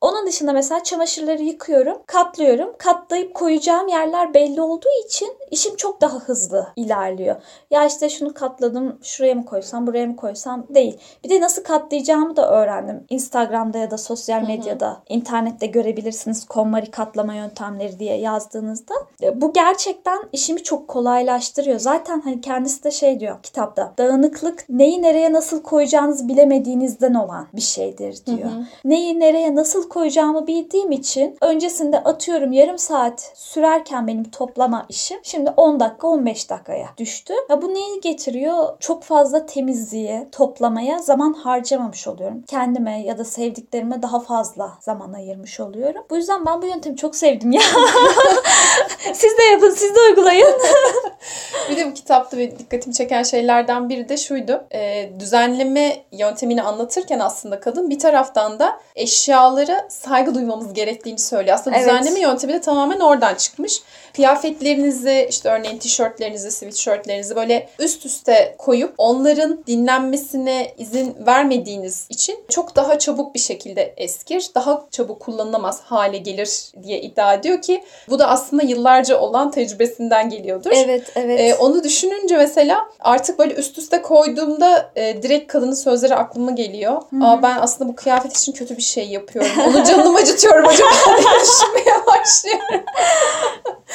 Onun 0.00 0.26
dışında 0.26 0.52
mesela 0.52 0.82
çamaşırları 0.84 1.42
yıkıyorum, 1.42 1.98
katlıyorum. 2.06 2.72
Katlayıp 2.78 3.34
koyacağım 3.34 3.88
yerler 3.88 4.34
belli 4.34 4.60
olduğu 4.60 5.04
için 5.06 5.36
işim 5.50 5.76
çok 5.76 6.00
daha 6.00 6.18
hızlı 6.18 6.68
ilerliyor. 6.76 7.36
Ya 7.70 7.86
işte 7.86 8.08
şunu 8.08 8.34
katladım, 8.34 8.98
şuraya 9.02 9.34
mı 9.34 9.44
koysam, 9.44 9.86
buraya 9.86 10.06
mı 10.06 10.16
koysam 10.16 10.66
değil. 10.68 10.98
Bir 11.24 11.30
de 11.30 11.40
nasıl 11.40 11.64
katlayacağımı 11.64 12.36
da 12.36 12.50
öğrendim. 12.50 13.04
Instagram'da 13.10 13.78
ya 13.78 13.90
da 13.90 13.98
sosyal 13.98 14.42
medyada, 14.42 14.88
hı 14.88 14.94
hı. 14.94 14.98
internette 15.08 15.66
görebilirsiniz 15.66 16.44
KonMari 16.46 16.90
katlama 16.90 17.34
yöntemleri 17.34 17.98
diye 17.98 18.18
yazdığınızda. 18.18 18.94
E, 19.22 19.40
bu 19.40 19.52
gerçekten 19.52 20.18
işimi 20.32 20.62
çok 20.62 20.88
kolaylaştırıyor. 20.88 21.78
Zaten 21.78 22.20
hani 22.20 22.40
kendisi 22.40 22.84
de 22.84 22.90
şey 22.90 23.20
diyor 23.20 23.42
kitapta. 23.42 23.92
Dağınıklık 23.98 24.64
neyi 24.68 25.02
nereye 25.02 25.32
nasıl 25.32 25.62
koyacağınızı 25.62 26.28
bilemediğinizden 26.28 27.14
olan 27.14 27.46
bir 27.52 27.60
şeydir 27.78 28.26
diyor. 28.26 28.50
Hı 28.50 28.54
hı. 28.54 28.64
Neyi 28.84 29.20
nereye 29.20 29.54
nasıl 29.54 29.88
koyacağımı 29.88 30.46
bildiğim 30.46 30.92
için 30.92 31.36
öncesinde 31.40 31.98
atıyorum 31.98 32.52
yarım 32.52 32.78
saat 32.78 33.32
sürerken 33.34 34.06
benim 34.06 34.24
toplama 34.24 34.86
işim 34.88 35.18
şimdi 35.22 35.50
10 35.56 35.80
dakika 35.80 36.08
15 36.08 36.50
dakikaya 36.50 36.88
düştü. 36.98 37.34
Ya 37.50 37.62
bu 37.62 37.74
neyi 37.74 38.00
getiriyor? 38.00 38.78
Çok 38.80 39.02
fazla 39.02 39.46
temizliğe, 39.46 40.28
toplamaya 40.32 40.98
zaman 40.98 41.32
harcamamış 41.32 42.06
oluyorum. 42.08 42.42
Kendime 42.46 43.02
ya 43.02 43.18
da 43.18 43.24
sevdiklerime 43.24 44.02
daha 44.02 44.20
fazla 44.20 44.72
zaman 44.80 45.12
ayırmış 45.12 45.60
oluyorum. 45.60 46.02
Bu 46.10 46.16
yüzden 46.16 46.46
ben 46.46 46.62
bu 46.62 46.66
yöntemi 46.66 46.96
çok 46.96 47.16
sevdim 47.16 47.52
ya. 47.52 47.62
siz 49.14 49.38
de 49.38 49.42
yapın, 49.42 49.70
siz 49.70 49.94
de 49.94 50.00
uygulayın. 50.00 50.48
bir 51.70 51.76
de 51.76 51.90
bu 51.90 51.94
kitapta 51.94 52.36
ve 52.36 52.58
dikkatimi 52.58 52.94
çeken 52.94 53.22
şeylerden 53.22 53.88
biri 53.88 54.08
de 54.08 54.16
şuydu. 54.16 54.64
E, 54.74 55.10
düzenleme 55.20 55.96
yöntemini 56.12 56.62
anlatırken 56.62 57.18
aslında 57.18 57.60
kadın 57.68 57.90
bir 57.90 57.98
taraftan 57.98 58.58
da 58.58 58.80
eşyaları 58.96 59.86
saygı 59.88 60.34
duymamız 60.34 60.72
gerektiğini 60.72 61.18
söylüyor. 61.18 61.54
Aslında 61.54 61.76
evet. 61.76 61.88
düzenleme 61.88 62.20
yöntemi 62.20 62.52
de 62.52 62.60
tamamen 62.60 63.00
oradan 63.00 63.34
çıkmış. 63.34 63.82
Kıyafetlerinizi 64.14 65.26
işte 65.30 65.48
örneğin 65.48 65.78
tişörtlerinizi, 65.78 66.50
sweatshirtlerinizi 66.50 67.36
böyle 67.36 67.68
üst 67.78 68.06
üste 68.06 68.54
koyup 68.58 68.94
onların 68.98 69.64
dinlenmesine 69.66 70.74
izin 70.78 71.16
vermediğiniz 71.26 72.06
için 72.10 72.38
çok 72.48 72.76
daha 72.76 72.98
çabuk 72.98 73.34
bir 73.34 73.38
şekilde 73.38 73.94
eskir, 73.96 74.50
daha 74.54 74.86
çabuk 74.90 75.20
kullanılamaz 75.20 75.80
hale 75.80 76.18
gelir 76.18 76.72
diye 76.82 77.00
iddia 77.00 77.34
ediyor 77.34 77.62
ki 77.62 77.84
bu 78.08 78.18
da 78.18 78.28
aslında 78.28 78.62
yıllarca 78.62 79.20
olan 79.20 79.50
tecrübesinden 79.50 80.30
geliyordur. 80.30 80.70
Evet, 80.74 81.12
evet. 81.14 81.40
Ee, 81.40 81.54
onu 81.54 81.84
düşününce 81.84 82.36
mesela 82.36 82.88
artık 83.00 83.38
böyle 83.38 83.54
üst 83.54 83.78
üste 83.78 84.02
koyduğumda 84.02 84.90
e, 84.96 85.22
direkt 85.22 85.52
kadının 85.52 85.74
sözleri 85.74 86.14
aklıma 86.14 86.50
geliyor. 86.50 87.02
Hı-hı. 87.10 87.24
Aa 87.24 87.42
ben 87.42 87.57
aslında 87.60 87.90
bu 87.90 87.96
kıyafet 87.96 88.36
için 88.36 88.52
kötü 88.52 88.76
bir 88.76 88.82
şey 88.82 89.08
yapıyorum. 89.08 89.50
Onu 89.66 89.84
canımı 89.84 90.18
acıtıyorum 90.18 90.68
acaba 90.68 90.90
diye 91.18 91.40
düşünmeye 91.40 92.06
başlıyorum. 92.08 92.84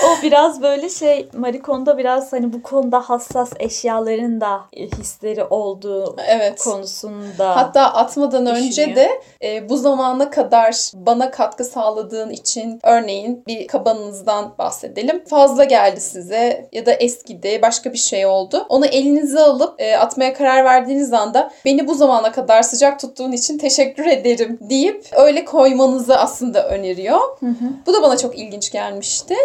o 0.03 0.21
biraz 0.21 0.61
böyle 0.61 0.89
şey 0.89 1.29
Marikon'da 1.33 1.97
biraz 1.97 2.33
hani 2.33 2.53
bu 2.53 2.63
konuda 2.63 2.99
hassas 2.99 3.51
eşyaların 3.59 4.41
da 4.41 4.61
hisleri 4.99 5.43
olduğu 5.43 6.15
evet. 6.27 6.63
konusunda. 6.63 7.55
Hatta 7.55 7.81
atmadan 7.81 8.45
önce 8.45 8.95
de 8.95 9.09
e, 9.43 9.69
bu 9.69 9.77
zamana 9.77 10.29
kadar 10.29 10.91
bana 10.93 11.31
katkı 11.31 11.63
sağladığın 11.63 12.29
için 12.29 12.79
örneğin 12.83 13.43
bir 13.47 13.67
kabanınızdan 13.67 14.53
bahsedelim. 14.57 15.25
Fazla 15.25 15.63
geldi 15.63 16.01
size 16.01 16.69
ya 16.71 16.85
da 16.85 16.91
eskidi 16.93 17.59
başka 17.61 17.93
bir 17.93 17.97
şey 17.97 18.25
oldu. 18.25 18.65
Onu 18.69 18.85
elinize 18.85 19.39
alıp 19.39 19.81
e, 19.81 19.97
atmaya 19.97 20.33
karar 20.33 20.65
verdiğiniz 20.65 21.13
anda 21.13 21.51
beni 21.65 21.87
bu 21.87 21.95
zamana 21.95 22.31
kadar 22.31 22.61
sıcak 22.61 22.99
tuttuğun 22.99 23.31
için 23.31 23.57
teşekkür 23.57 24.05
ederim 24.05 24.59
deyip 24.61 25.05
öyle 25.15 25.45
koymanızı 25.45 26.17
aslında 26.17 26.67
öneriyor. 26.69 27.19
Hı 27.39 27.45
hı. 27.45 27.65
Bu 27.85 27.93
da 27.93 28.01
bana 28.03 28.17
çok 28.17 28.39
ilginç 28.39 28.71
gelmişti. 28.71 29.35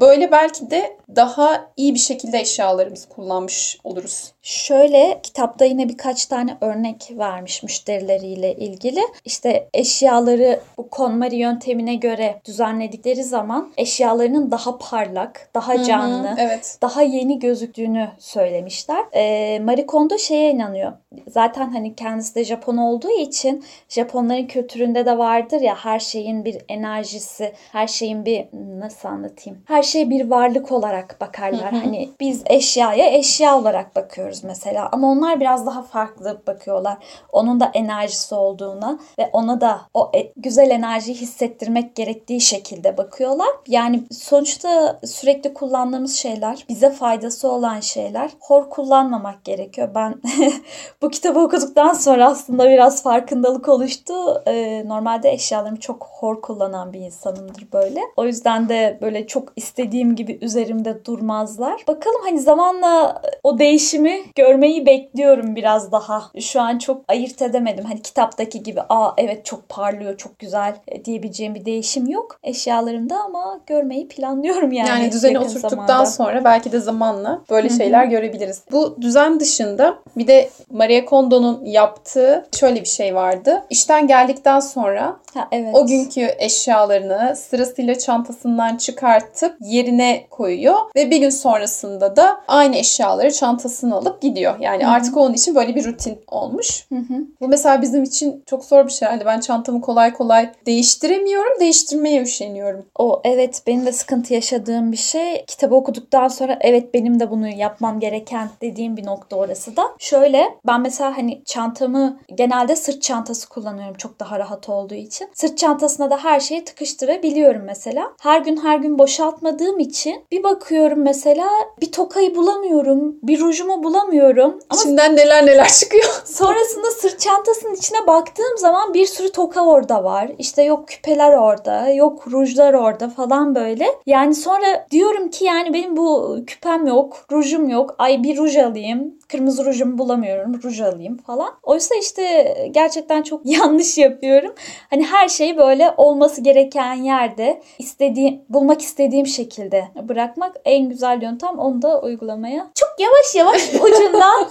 Böyle 0.00 0.32
belki 0.32 0.70
de 0.70 0.96
daha 1.16 1.70
iyi 1.76 1.94
bir 1.94 1.98
şekilde 1.98 2.40
eşyalarımızı 2.40 3.08
kullanmış 3.08 3.78
oluruz. 3.84 4.32
Şöyle 4.42 5.20
kitapta 5.22 5.64
yine 5.64 5.88
birkaç 5.88 6.26
tane 6.26 6.56
örnek 6.60 7.12
vermiş 7.18 7.62
müşterileriyle 7.62 8.54
ilgili. 8.54 9.00
İşte 9.24 9.68
eşyaları 9.74 10.60
bu 10.78 10.90
KonMari 10.90 11.36
yöntemine 11.36 11.94
göre 11.94 12.40
düzenledikleri 12.44 13.24
zaman 13.24 13.72
eşyalarının 13.76 14.50
daha 14.50 14.78
parlak, 14.78 15.50
daha 15.54 15.84
canlı, 15.84 16.28
hı 16.28 16.32
hı, 16.32 16.36
evet. 16.38 16.78
daha 16.82 17.02
yeni 17.02 17.38
gözüktüğünü 17.38 18.08
söylemişler. 18.18 19.04
E, 19.12 19.58
Marie 19.58 19.86
Kondo 19.86 20.18
şeye 20.18 20.50
inanıyor. 20.50 20.92
Zaten 21.28 21.70
hani 21.70 21.94
kendisi 21.94 22.34
de 22.34 22.44
Japon 22.44 22.76
olduğu 22.76 23.10
için 23.10 23.64
Japonların 23.88 24.46
kültüründe 24.46 25.06
de 25.06 25.18
vardır 25.18 25.60
ya 25.60 25.74
her 25.76 25.98
şeyin 25.98 26.44
bir 26.44 26.58
enerjisi, 26.68 27.52
her 27.72 27.86
şeyin 27.86 28.24
bir 28.24 28.44
nasıl 28.52 29.08
anlatayım? 29.08 29.58
Her 29.66 29.82
şey 29.82 30.10
bir 30.10 30.30
varlık 30.30 30.72
olarak 30.72 30.97
bakarlar. 31.20 31.72
Hı 31.72 31.76
hı. 31.76 31.80
Hani 31.80 32.10
biz 32.20 32.42
eşyaya 32.46 33.18
eşya 33.18 33.58
olarak 33.58 33.96
bakıyoruz 33.96 34.44
mesela 34.44 34.88
ama 34.92 35.10
onlar 35.10 35.40
biraz 35.40 35.66
daha 35.66 35.82
farklı 35.82 36.42
bakıyorlar. 36.46 36.96
Onun 37.32 37.60
da 37.60 37.70
enerjisi 37.74 38.34
olduğuna 38.34 38.98
ve 39.18 39.30
ona 39.32 39.60
da 39.60 39.80
o 39.94 40.10
e- 40.14 40.32
güzel 40.36 40.70
enerjiyi 40.70 41.16
hissettirmek 41.16 41.94
gerektiği 41.96 42.40
şekilde 42.40 42.96
bakıyorlar. 42.96 43.48
Yani 43.66 44.02
sonuçta 44.10 45.00
sürekli 45.04 45.54
kullandığımız 45.54 46.16
şeyler, 46.16 46.64
bize 46.68 46.90
faydası 46.90 47.50
olan 47.50 47.80
şeyler 47.80 48.30
hor 48.40 48.70
kullanmamak 48.70 49.44
gerekiyor. 49.44 49.88
Ben 49.94 50.14
bu 51.02 51.08
kitabı 51.08 51.40
okuduktan 51.40 51.92
sonra 51.92 52.26
aslında 52.26 52.70
biraz 52.70 53.02
farkındalık 53.02 53.68
oluştu. 53.68 54.42
Ee, 54.46 54.88
normalde 54.88 55.30
eşyalarımı 55.30 55.80
çok 55.80 56.08
hor 56.10 56.42
kullanan 56.42 56.92
bir 56.92 57.00
insanımdır 57.00 57.68
böyle. 57.72 58.00
O 58.16 58.24
yüzden 58.24 58.68
de 58.68 58.98
böyle 59.02 59.26
çok 59.26 59.52
istediğim 59.56 60.16
gibi 60.16 60.38
üzerimde 60.40 60.87
durmazlar. 61.04 61.84
Bakalım 61.88 62.20
hani 62.24 62.40
zamanla 62.40 63.22
o 63.42 63.58
değişimi 63.58 64.20
görmeyi 64.34 64.86
bekliyorum 64.86 65.56
biraz 65.56 65.92
daha. 65.92 66.22
Şu 66.40 66.60
an 66.60 66.78
çok 66.78 67.04
ayırt 67.08 67.42
edemedim. 67.42 67.84
Hani 67.84 68.02
kitaptaki 68.02 68.62
gibi 68.62 68.80
aa 68.88 69.12
evet 69.16 69.44
çok 69.44 69.68
parlıyor, 69.68 70.16
çok 70.16 70.38
güzel 70.38 70.74
e, 70.88 71.04
diyebileceğim 71.04 71.54
bir 71.54 71.64
değişim 71.64 72.06
yok 72.06 72.38
eşyalarımda 72.42 73.20
ama 73.20 73.60
görmeyi 73.66 74.08
planlıyorum 74.08 74.72
yani. 74.72 74.88
Yani 74.88 75.12
düzeni 75.12 75.38
oturttuktan 75.38 75.86
zamanda. 75.86 76.06
sonra 76.06 76.44
belki 76.44 76.72
de 76.72 76.80
zamanla 76.80 77.40
böyle 77.50 77.68
şeyler 77.68 78.04
görebiliriz. 78.04 78.62
Bu 78.72 78.96
düzen 79.00 79.40
dışında 79.40 79.98
bir 80.16 80.26
de 80.26 80.50
Maria 80.70 81.04
Kondo'nun 81.04 81.64
yaptığı 81.64 82.46
şöyle 82.60 82.80
bir 82.80 82.88
şey 82.88 83.14
vardı. 83.14 83.64
İşten 83.70 84.06
geldikten 84.06 84.60
sonra 84.60 85.16
ha, 85.34 85.48
evet. 85.52 85.74
o 85.74 85.86
günkü 85.86 86.28
eşyalarını 86.38 87.36
sırasıyla 87.36 87.98
çantasından 87.98 88.76
çıkartıp 88.76 89.56
yerine 89.60 90.26
koyuyor 90.30 90.77
ve 90.96 91.10
bir 91.10 91.16
gün 91.16 91.30
sonrasında 91.30 92.16
da 92.16 92.40
aynı 92.48 92.76
eşyaları 92.76 93.32
çantasına 93.32 93.96
alıp 93.96 94.22
gidiyor. 94.22 94.54
Yani 94.60 94.84
Hı-hı. 94.84 94.92
artık 94.92 95.16
onun 95.16 95.34
için 95.34 95.54
böyle 95.54 95.74
bir 95.74 95.84
rutin 95.84 96.18
olmuş. 96.28 96.86
Hı-hı. 96.88 97.26
Bu 97.40 97.48
mesela 97.48 97.82
bizim 97.82 98.02
için 98.02 98.42
çok 98.46 98.64
zor 98.64 98.86
bir 98.86 98.92
şey. 98.92 99.08
Yani 99.08 99.22
ben 99.26 99.40
çantamı 99.40 99.80
kolay 99.80 100.12
kolay 100.12 100.50
değiştiremiyorum. 100.66 101.60
Değiştirmeye 101.60 102.22
üşeniyorum. 102.22 102.86
O 102.98 103.20
evet 103.24 103.62
benim 103.66 103.86
de 103.86 103.92
sıkıntı 103.92 104.34
yaşadığım 104.34 104.92
bir 104.92 104.96
şey. 104.96 105.44
Kitabı 105.46 105.74
okuduktan 105.74 106.28
sonra 106.28 106.58
evet 106.60 106.94
benim 106.94 107.20
de 107.20 107.30
bunu 107.30 107.48
yapmam 107.48 108.00
gereken 108.00 108.48
dediğim 108.60 108.96
bir 108.96 109.06
nokta 109.06 109.36
orası 109.36 109.76
da. 109.76 109.82
Şöyle 109.98 110.44
ben 110.66 110.80
mesela 110.80 111.16
hani 111.16 111.42
çantamı 111.44 112.18
genelde 112.34 112.76
sırt 112.76 113.02
çantası 113.02 113.48
kullanıyorum 113.48 113.94
çok 113.94 114.20
daha 114.20 114.38
rahat 114.38 114.68
olduğu 114.68 114.94
için. 114.94 115.28
Sırt 115.34 115.58
çantasına 115.58 116.10
da 116.10 116.24
her 116.24 116.40
şeyi 116.40 116.64
tıkıştırabiliyorum 116.64 117.62
mesela. 117.62 118.12
Her 118.20 118.40
gün 118.40 118.56
her 118.56 118.78
gün 118.78 118.98
boşaltmadığım 118.98 119.78
için 119.78 120.24
bir 120.30 120.42
bakıyorum 120.42 120.67
mesela 120.96 121.48
bir 121.80 121.92
tokayı 121.92 122.34
bulamıyorum. 122.34 123.16
Bir 123.22 123.40
rujumu 123.40 123.82
bulamıyorum. 123.82 124.58
Ama 124.70 124.80
İçinden 124.80 125.16
neler 125.16 125.46
neler 125.46 125.68
çıkıyor. 125.68 126.04
sonrasında 126.24 126.90
sırt 126.90 127.20
çantasının 127.20 127.74
içine 127.74 128.06
baktığım 128.06 128.58
zaman 128.58 128.94
bir 128.94 129.06
sürü 129.06 129.32
toka 129.32 129.66
orada 129.66 130.04
var. 130.04 130.30
İşte 130.38 130.62
yok 130.62 130.88
küpeler 130.88 131.32
orada, 131.32 131.88
yok 131.88 132.32
rujlar 132.32 132.74
orada 132.74 133.08
falan 133.08 133.54
böyle. 133.54 133.86
Yani 134.06 134.34
sonra 134.34 134.86
diyorum 134.90 135.30
ki 135.30 135.44
yani 135.44 135.72
benim 135.74 135.96
bu 135.96 136.38
küpem 136.46 136.86
yok, 136.86 137.26
rujum 137.32 137.68
yok. 137.68 137.94
Ay 137.98 138.22
bir 138.22 138.36
ruj 138.36 138.56
alayım 138.56 139.18
kırmızı 139.28 139.64
rujumu 139.64 139.98
bulamıyorum. 139.98 140.62
Ruj 140.62 140.80
alayım 140.80 141.16
falan. 141.16 141.50
Oysa 141.62 141.94
işte 141.94 142.54
gerçekten 142.70 143.22
çok 143.22 143.40
yanlış 143.46 143.98
yapıyorum. 143.98 144.54
Hani 144.90 145.04
her 145.04 145.28
şeyi 145.28 145.56
böyle 145.56 145.94
olması 145.96 146.40
gereken 146.40 146.94
yerde 146.94 147.62
istediğim, 147.78 148.40
bulmak 148.48 148.82
istediğim 148.82 149.26
şekilde 149.26 149.88
bırakmak 150.08 150.57
en 150.64 150.88
güzel 150.88 151.22
yöntem. 151.22 151.58
Onu 151.58 151.82
da 151.82 152.00
uygulamaya 152.00 152.70
çok 152.74 152.90
yavaş 152.98 153.34
yavaş 153.34 153.74
ucundan 153.74 154.48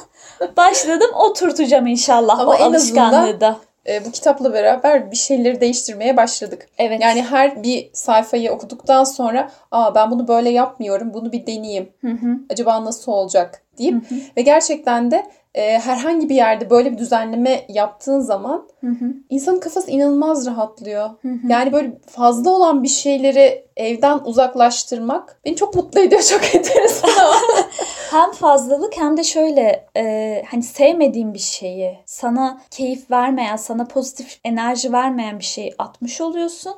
başladım. 0.58 1.10
Oturtacağım 1.14 1.88
inşallah 1.88 2.40
Ama 2.40 2.52
o 2.52 2.56
en 2.56 2.62
alışkanlığı 2.62 3.42
da 3.42 3.58
e, 3.88 4.06
bu 4.06 4.12
kitapla 4.12 4.54
beraber 4.54 5.12
bir 5.12 5.16
şeyleri 5.16 5.62
değiştirmeye 5.62 6.18
başladık. 6.18 6.68
Evet. 6.78 7.02
Yani 7.02 7.22
her 7.22 7.64
bir 7.64 7.90
sayfayı 7.94 8.52
okuduktan 8.52 9.04
sonra 9.04 9.52
aa 9.72 9.96
ben 9.96 10.12
bunu 10.12 10.28
böyle 10.28 10.50
yapmıyorum. 10.50 11.14
Bunu 11.14 11.32
bir 11.32 11.48
deneyeyim. 11.48 11.90
Hı 12.02 12.12
hı. 12.12 12.40
Acaba 12.50 12.86
nasıl 12.86 13.12
olacak 13.12 13.62
deyip 13.78 14.12
hı 14.12 14.16
hı. 14.16 14.20
ve 14.38 14.42
gerçekten 14.42 15.12
de 15.12 15.26
e, 15.58 15.80
herhangi 15.80 16.30
bir 16.30 16.36
yerde 16.36 16.70
böyle 16.70 16.92
bir 16.92 16.98
düzenleme 16.98 17.66
yaptığın 17.70 18.20
zaman 18.20 18.68
hı 18.82 18.88
hı. 18.88 19.14
insanın 19.30 19.60
kafası 19.60 19.92
inanılmaz 19.92 20.48
rahatlıyor. 20.48 21.10
Hı 21.22 21.28
hı. 21.28 21.48
Yani 21.50 21.74
böyle 21.74 21.98
fazla 22.08 22.50
olan 22.50 22.84
bir 22.84 22.88
şeyleri 22.88 23.66
evden 23.78 24.20
uzaklaştırmak 24.26 25.40
beni 25.46 25.56
çok 25.56 25.76
mutlu 25.76 26.00
ediyor. 26.00 26.22
Çok 26.22 26.56
enteresan 26.56 27.10
hem 28.12 28.32
fazlalık 28.32 28.98
hem 28.98 29.18
de 29.18 29.24
şöyle 29.24 29.88
e, 29.98 30.44
hani 30.52 30.64
sevmediğin 30.64 31.34
bir 31.34 31.40
şeyi 31.40 31.98
sana 32.06 32.62
keyif 32.72 33.12
vermeyen, 33.12 33.56
sana 33.56 33.88
pozitif 33.88 34.40
enerji 34.44 34.94
vermeyen 34.94 35.40
bir 35.40 35.46
şeyi 35.46 35.76
atmış 35.78 36.22
oluyorsun 36.22 36.74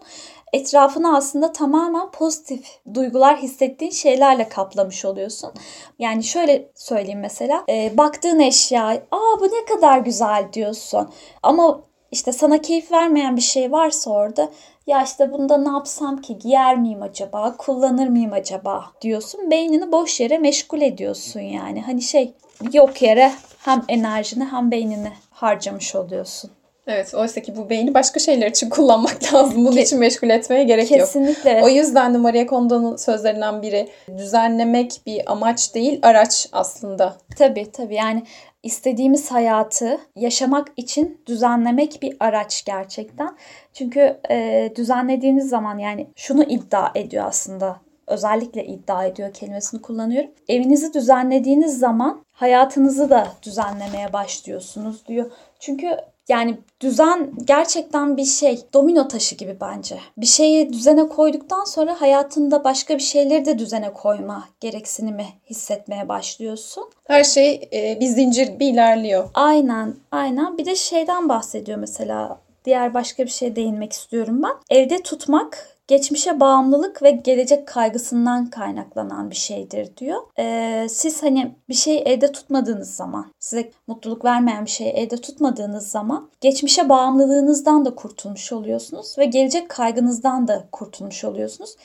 etrafını 0.53 1.18
aslında 1.18 1.51
tamamen 1.51 2.12
pozitif 2.12 2.79
duygular 2.94 3.38
hissettiğin 3.38 3.91
şeylerle 3.91 4.50
kaplamış 4.50 5.06
oluyorsun. 5.06 5.51
Yani 6.00 6.24
şöyle 6.24 6.72
söyleyeyim 6.75 7.20
mesela 7.20 7.63
e, 7.70 7.98
baktığın 7.98 8.39
eşya 8.39 8.88
aa 9.12 9.39
bu 9.39 9.46
ne 9.46 9.65
kadar 9.75 9.98
güzel 9.98 10.48
diyorsun 10.53 11.10
ama 11.44 11.82
işte 12.12 12.32
sana 12.32 12.62
keyif 12.62 12.91
vermeyen 12.91 13.36
bir 13.36 13.41
şey 13.41 13.72
varsa 13.72 14.12
orada 14.12 14.50
ya 14.88 15.03
işte 15.03 15.34
bunda 15.34 15.58
ne 15.58 15.70
yapsam 15.70 16.22
ki 16.22 16.38
giyer 16.38 16.77
miyim 16.77 17.01
acaba 17.01 17.58
kullanır 17.58 18.08
mıyım 18.08 18.34
acaba 18.34 18.86
diyorsun 19.01 19.51
beynini 19.51 19.91
boş 19.91 20.20
yere 20.20 20.38
meşgul 20.38 20.82
ediyorsun 20.82 21.39
yani 21.39 21.82
hani 21.82 22.01
şey 22.01 22.34
yok 22.74 23.01
yere 23.01 23.32
hem 23.60 23.84
enerjini 23.88 24.46
hem 24.46 24.72
beynini 24.72 25.12
harcamış 25.32 25.96
oluyorsun. 25.96 26.51
Evet 26.89 27.13
oysa 27.13 27.41
ki 27.41 27.55
bu 27.55 27.69
beyni 27.69 27.93
başka 27.93 28.19
şeyler 28.19 28.48
için 28.50 28.69
kullanmak 28.79 29.34
lazım. 29.34 29.65
Bunun 29.65 29.75
Ke- 29.77 29.81
için 29.81 30.00
meşgul 30.00 30.29
etmeye 30.29 30.63
gerek 30.63 30.88
Kesinlikle. 30.88 31.29
yok. 31.29 31.34
Kesinlikle. 31.34 31.62
O 31.63 31.69
yüzden 31.69 32.13
de 32.13 32.17
Maria 32.17 32.46
Kondo'nun 32.46 32.96
sözlerinden 32.96 33.62
biri 33.62 33.89
düzenlemek 34.17 35.01
bir 35.05 35.31
amaç 35.31 35.75
değil 35.75 36.00
araç 36.01 36.48
aslında. 36.51 37.17
Tabii 37.38 37.72
tabii 37.72 37.96
yani 37.96 38.24
istediğimiz 38.63 39.31
hayatı 39.31 39.98
yaşamak 40.15 40.67
için 40.77 41.22
düzenlemek 41.25 42.01
bir 42.01 42.17
araç 42.19 42.65
gerçekten. 42.65 43.38
Çünkü 43.74 44.19
e, 44.29 44.69
düzenlediğiniz 44.75 45.50
zaman 45.50 45.77
yani 45.77 46.08
şunu 46.15 46.43
iddia 46.43 46.91
ediyor 46.96 47.25
aslında 47.27 47.75
özellikle 48.08 48.65
iddia 48.65 49.05
ediyor 49.05 49.34
kelimesini 49.34 49.81
kullanıyorum. 49.81 50.31
Evinizi 50.48 50.93
düzenlediğiniz 50.93 51.79
zaman 51.79 52.25
hayatınızı 52.31 53.10
da 53.10 53.27
düzenlemeye 53.43 54.13
başlıyorsunuz 54.13 55.08
diyor. 55.08 55.31
Çünkü 55.60 55.98
yani 56.30 56.58
düzen 56.82 57.32
gerçekten 57.46 58.18
bir 58.18 58.26
şey 58.26 58.62
domino 58.74 59.08
taşı 59.08 59.36
gibi 59.36 59.58
bence. 59.62 60.00
Bir 60.18 60.26
şeyi 60.26 60.74
düzene 60.74 61.08
koyduktan 61.08 61.64
sonra 61.64 62.02
hayatında 62.02 62.64
başka 62.64 62.98
bir 62.98 63.04
şeyleri 63.04 63.46
de 63.46 63.60
düzene 63.60 63.94
koyma 63.94 64.48
gereksinimi 64.60 65.26
hissetmeye 65.50 66.10
başlıyorsun. 66.10 66.84
Her 67.08 67.24
şey 67.24 67.70
e, 67.74 68.00
bir 68.00 68.08
zincir 68.08 68.48
gibi 68.48 68.66
ilerliyor. 68.66 69.30
Aynen, 69.34 69.96
aynen. 70.12 70.58
Bir 70.58 70.66
de 70.66 70.76
şeyden 70.76 71.30
bahsediyor 71.30 71.78
mesela. 71.78 72.40
Diğer 72.66 72.94
başka 72.94 73.24
bir 73.24 73.30
şeye 73.30 73.56
değinmek 73.56 73.94
istiyorum 73.94 74.44
ben. 74.44 74.78
Evde 74.78 75.04
tutmak 75.04 75.80
geçmişe 75.89 76.39
bağımlılık 76.39 77.04
ve 77.04 77.12
gelecek 77.12 77.68
kaygısından 77.68 78.50
kaynaklanan 78.50 79.30
bir 79.30 79.36
şeydir 79.36 79.98
diyor. 79.98 80.22
Ee, 80.39 80.88
siz 80.89 81.24
hani 81.24 81.56
bir 81.70 81.74
şeyi 81.74 82.00
elde 82.00 82.32
tutmadığınız 82.32 82.96
zaman, 82.96 83.32
size 83.39 83.72
mutluluk 83.88 84.25
vermeyen 84.25 84.66
bir 84.66 84.70
şeyi 84.70 84.89
elde 84.89 85.18
tutmadığınız 85.18 85.88
zaman 85.88 86.30
geçmişe 86.42 86.89
bağımlılığınızdan 86.89 87.86
da 87.86 87.96
kurtulmuş 87.96 88.54
oluyorsunuz 88.54 89.18
ve 89.18 89.25
gelecek 89.25 89.70
kaygınızdan 89.70 90.48
da 90.48 90.68
kurtulmuş 90.72 91.24
oluyorsunuz. 91.24 91.75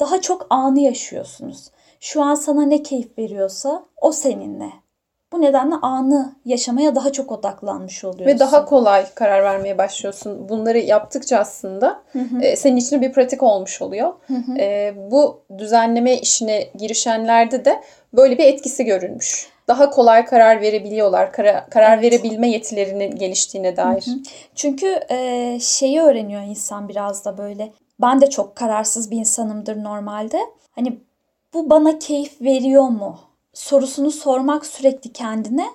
Daha 0.00 0.20
çok 0.20 0.46
anı 0.50 0.80
yaşıyorsunuz. 0.80 1.70
Şu 2.00 2.22
an 2.22 2.34
sana 2.34 2.62
ne 2.62 2.82
keyif 2.82 3.18
veriyorsa 3.18 3.84
o 4.00 4.12
seninle. 4.12 4.81
Bu 5.32 5.40
nedenle 5.40 5.74
anı 5.74 6.34
yaşamaya 6.44 6.94
daha 6.94 7.12
çok 7.12 7.32
odaklanmış 7.32 8.04
oluyorsun. 8.04 8.26
Ve 8.26 8.38
daha 8.38 8.64
kolay 8.64 9.06
karar 9.14 9.42
vermeye 9.42 9.78
başlıyorsun. 9.78 10.48
Bunları 10.48 10.78
yaptıkça 10.78 11.38
aslında 11.38 12.02
hı 12.12 12.18
hı. 12.18 12.42
E, 12.42 12.56
senin 12.56 12.76
için 12.76 13.02
bir 13.02 13.12
pratik 13.12 13.42
olmuş 13.42 13.82
oluyor. 13.82 14.12
Hı 14.26 14.34
hı. 14.34 14.58
E, 14.58 14.94
bu 15.10 15.42
düzenleme 15.58 16.16
işine 16.18 16.62
girişenlerde 16.78 17.64
de 17.64 17.82
böyle 18.12 18.38
bir 18.38 18.44
etkisi 18.44 18.84
görülmüş. 18.84 19.52
Daha 19.68 19.90
kolay 19.90 20.24
karar 20.24 20.60
verebiliyorlar. 20.60 21.32
Kara, 21.32 21.66
karar 21.70 21.98
evet. 21.98 22.12
verebilme 22.12 22.50
yetilerinin 22.50 23.16
geliştiğine 23.16 23.76
dair. 23.76 24.06
Hı 24.06 24.10
hı. 24.10 24.18
Çünkü 24.54 25.00
e, 25.10 25.58
şeyi 25.60 26.00
öğreniyor 26.00 26.42
insan 26.42 26.88
biraz 26.88 27.24
da 27.24 27.38
böyle. 27.38 27.72
Ben 28.00 28.20
de 28.20 28.30
çok 28.30 28.56
kararsız 28.56 29.10
bir 29.10 29.16
insanımdır 29.16 29.84
normalde. 29.84 30.38
Hani 30.70 30.98
bu 31.54 31.70
bana 31.70 31.98
keyif 31.98 32.40
veriyor 32.40 32.88
mu? 32.88 33.18
Sorusunu 33.54 34.10
sormak 34.10 34.66
sürekli 34.66 35.12
kendine 35.12 35.66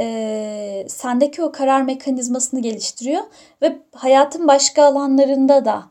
e, 0.00 0.86
sendeki 0.88 1.42
o 1.42 1.52
karar 1.52 1.82
mekanizmasını 1.82 2.60
geliştiriyor 2.60 3.22
ve 3.62 3.78
hayatın 3.94 4.48
başka 4.48 4.84
alanlarında 4.84 5.64
da 5.64 5.84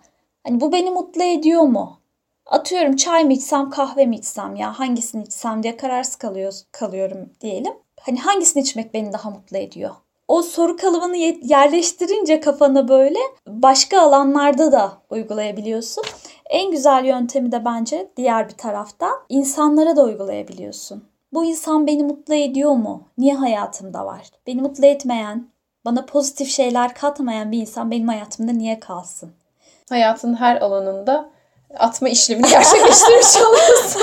hani 0.43 0.61
bu 0.61 0.71
beni 0.71 0.91
mutlu 0.91 1.23
ediyor 1.23 1.61
mu? 1.61 1.99
Atıyorum 2.45 2.95
çay 2.95 3.23
mı 3.23 3.33
içsem 3.33 3.69
kahve 3.69 4.05
mi 4.05 4.15
içsem 4.15 4.55
ya 4.55 4.79
hangisini 4.79 5.23
içsem 5.23 5.63
diye 5.63 5.77
kararsız 5.77 6.15
kalıyor, 6.15 6.53
kalıyorum 6.71 7.29
diyelim. 7.41 7.73
Hani 8.01 8.19
hangisini 8.19 8.63
içmek 8.63 8.93
beni 8.93 9.13
daha 9.13 9.29
mutlu 9.29 9.57
ediyor? 9.57 9.91
O 10.27 10.41
soru 10.41 10.77
kalıbını 10.77 11.17
yerleştirince 11.43 12.39
kafana 12.39 12.87
böyle 12.87 13.19
başka 13.47 14.01
alanlarda 14.01 14.71
da 14.71 14.91
uygulayabiliyorsun. 15.09 16.03
En 16.49 16.71
güzel 16.71 17.05
yöntemi 17.05 17.51
de 17.51 17.65
bence 17.65 18.11
diğer 18.17 18.49
bir 18.49 18.53
taraftan 18.53 19.13
insanlara 19.29 19.95
da 19.95 20.03
uygulayabiliyorsun. 20.03 21.03
Bu 21.33 21.45
insan 21.45 21.87
beni 21.87 22.03
mutlu 22.03 22.33
ediyor 22.33 22.71
mu? 22.71 23.07
Niye 23.17 23.33
hayatımda 23.33 24.05
var? 24.05 24.29
Beni 24.47 24.61
mutlu 24.61 24.85
etmeyen, 24.85 25.47
bana 25.85 26.05
pozitif 26.05 26.49
şeyler 26.49 26.93
katmayan 26.93 27.51
bir 27.51 27.57
insan 27.57 27.91
benim 27.91 28.07
hayatımda 28.07 28.51
niye 28.51 28.79
kalsın? 28.79 29.31
Hayatın 29.89 30.35
her 30.35 30.61
alanında 30.61 31.29
atma 31.77 32.09
işlemini 32.09 32.49
gerçekleştirmiş 32.49 33.37
oluyorsun. 33.47 34.01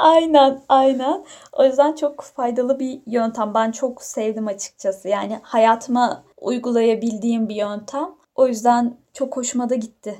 aynen, 0.00 0.60
aynen. 0.68 1.24
O 1.52 1.64
yüzden 1.64 1.92
çok 1.94 2.22
faydalı 2.22 2.78
bir 2.80 3.00
yöntem. 3.06 3.54
Ben 3.54 3.70
çok 3.70 4.02
sevdim 4.02 4.46
açıkçası. 4.46 5.08
Yani 5.08 5.38
hayatıma 5.42 6.22
uygulayabildiğim 6.40 7.48
bir 7.48 7.54
yöntem. 7.54 8.08
O 8.34 8.46
yüzden 8.46 8.96
çok 9.18 9.36
hoşuma 9.36 9.70
da 9.70 9.74
gitti. 9.74 10.14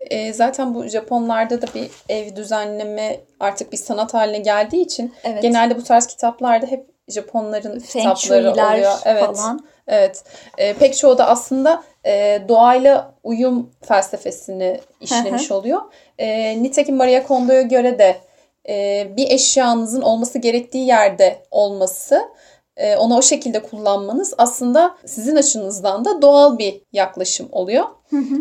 E, 0.00 0.32
zaten 0.32 0.74
bu 0.74 0.86
Japonlarda 0.86 1.62
da 1.62 1.66
bir 1.74 1.90
ev 2.08 2.36
düzenleme 2.36 3.20
artık 3.40 3.72
bir 3.72 3.76
sanat 3.76 4.14
haline 4.14 4.38
geldiği 4.38 4.82
için 4.82 5.14
evet. 5.24 5.42
genelde 5.42 5.76
bu 5.76 5.84
tarz 5.84 6.06
kitaplarda 6.06 6.66
hep 6.66 6.86
Japonların 7.08 7.78
Feng 7.78 8.16
kitapları 8.16 8.50
oluyor. 8.50 8.92
Evet. 9.04 9.24
Falan. 9.24 9.66
Evet. 9.88 10.24
E, 10.58 10.74
pek 10.74 10.96
çoğu 10.96 11.18
da 11.18 11.28
aslında 11.28 11.82
e, 12.06 12.42
doğayla 12.48 13.14
uyum 13.22 13.70
felsefesini 13.82 14.80
işlemiş 15.00 15.50
oluyor. 15.50 15.80
E, 16.18 16.62
nitekim 16.62 16.96
Maria 16.96 17.22
Kondo'ya 17.22 17.62
göre 17.62 17.98
de 17.98 18.16
e, 18.68 19.06
bir 19.16 19.30
eşyanızın 19.30 20.02
olması 20.02 20.38
gerektiği 20.38 20.86
yerde 20.86 21.42
olması 21.50 22.22
e, 22.76 22.96
onu 22.96 23.16
o 23.16 23.22
şekilde 23.22 23.62
kullanmanız 23.62 24.34
aslında 24.38 24.96
sizin 25.06 25.36
açınızdan 25.36 26.04
da 26.04 26.22
doğal 26.22 26.58
bir 26.58 26.80
yaklaşım 26.92 27.48
oluyor. 27.52 27.84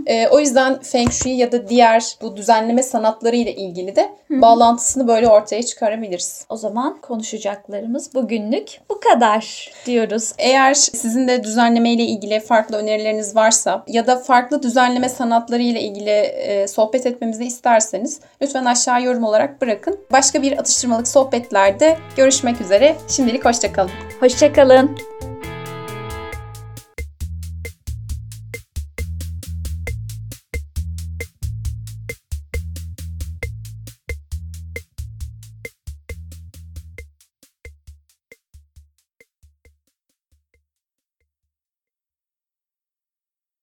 E, 0.05 0.27
o 0.27 0.39
yüzden 0.39 0.79
Feng 0.79 1.11
Shui 1.11 1.31
ya 1.31 1.51
da 1.51 1.69
diğer 1.69 2.17
bu 2.21 2.37
düzenleme 2.37 2.83
sanatları 2.83 3.35
ile 3.35 3.55
ilgili 3.55 3.95
de 3.95 4.09
bağlantısını 4.29 5.07
böyle 5.07 5.27
ortaya 5.27 5.63
çıkarabiliriz. 5.63 6.45
O 6.49 6.57
zaman 6.57 7.01
konuşacaklarımız 7.01 8.13
bugünlük 8.13 8.79
bu 8.89 8.99
kadar 8.99 9.71
diyoruz. 9.85 10.33
Eğer 10.37 10.73
sizin 10.73 11.27
de 11.27 11.43
düzenleme 11.43 11.93
ile 11.93 12.03
ilgili 12.03 12.39
farklı 12.39 12.77
önerileriniz 12.77 13.35
varsa 13.35 13.83
ya 13.87 14.07
da 14.07 14.15
farklı 14.15 14.63
düzenleme 14.63 15.09
sanatları 15.09 15.61
ile 15.61 15.81
ilgili 15.81 16.09
e, 16.09 16.67
sohbet 16.67 17.05
etmemizi 17.05 17.45
isterseniz 17.45 18.19
lütfen 18.41 18.65
aşağı 18.65 19.03
yorum 19.03 19.23
olarak 19.23 19.61
bırakın. 19.61 19.99
Başka 20.11 20.41
bir 20.41 20.59
atıştırmalık 20.59 21.07
sohbetlerde 21.07 21.97
görüşmek 22.17 22.61
üzere. 22.61 22.95
Şimdilik 23.07 23.45
hoşçakalın. 23.45 23.91
Hoşçakalın. 24.19 25.12